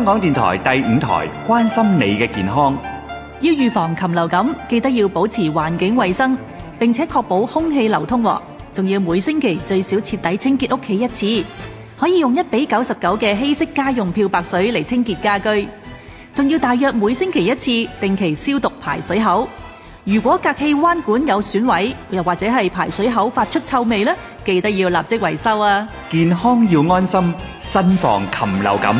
[0.00, 2.74] 香港电台第五台关心你嘅健康。
[3.40, 6.38] 要预防禽流感，记得要保持环境卫生，
[6.78, 8.40] 并且确保空气流通，
[8.72, 11.44] 仲要每星期最少彻底清洁屋企一次。
[11.98, 15.68] 可以用一比九十九嘅稀释家用漂白水嚟清洁家居，
[16.32, 19.46] 仲要大约每星期一次定期消毒排水口。
[20.04, 25.86] 如果隔气弯管有损毁，又或者系排水口发出臭味呢，记得要立即维修啊！
[26.10, 28.96] 健康要安心，慎防禽流感。